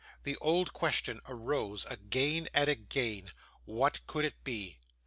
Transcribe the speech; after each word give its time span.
The 0.23 0.35
old 0.37 0.73
question 0.73 1.21
arose 1.27 1.85
again 1.87 2.49
and 2.55 2.67
again 2.67 3.31
What 3.65 3.99
could 4.07 4.25
it 4.25 4.43
be? 4.43 4.79